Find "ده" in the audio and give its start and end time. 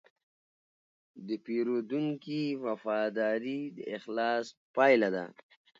5.15-5.25